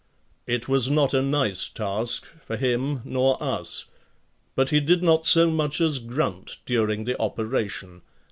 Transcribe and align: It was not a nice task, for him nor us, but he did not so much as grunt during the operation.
It 0.47 0.67
was 0.67 0.89
not 0.89 1.13
a 1.13 1.21
nice 1.21 1.69
task, 1.69 2.25
for 2.43 2.57
him 2.57 3.01
nor 3.05 3.37
us, 3.39 3.85
but 4.55 4.69
he 4.71 4.79
did 4.79 5.03
not 5.03 5.27
so 5.27 5.51
much 5.51 5.79
as 5.79 5.99
grunt 5.99 6.57
during 6.65 7.03
the 7.03 7.21
operation. 7.21 8.01